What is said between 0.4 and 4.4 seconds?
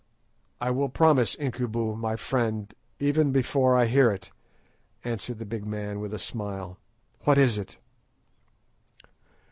"I will promise, Incubu, my friend, even before I hear it,"